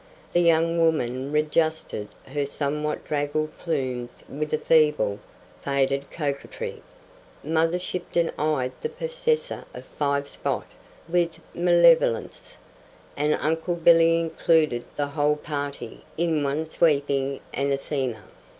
The 0.33 0.39
young 0.39 0.79
woman 0.83 1.31
readjusted 1.31 2.07
her 2.25 2.47
somewhat 2.47 3.05
draggled 3.05 3.55
plumes 3.59 4.23
with 4.27 4.51
a 4.51 4.57
feeble, 4.57 5.19
faded 5.63 6.09
coquetry; 6.09 6.81
Mother 7.43 7.77
Shipton 7.77 8.31
eyed 8.35 8.71
the 8.81 8.89
possessor 8.89 9.63
of 9.75 9.85
"Five 9.99 10.27
Spot" 10.27 10.65
with 11.07 11.39
malevolence, 11.53 12.57
and 13.15 13.35
Uncle 13.39 13.75
Billy 13.75 14.19
included 14.19 14.85
the 14.95 15.05
whole 15.05 15.35
party 15.35 16.03
in 16.17 16.43
one 16.43 16.65
sweeping 16.67 17.39
anathema. 17.53 18.23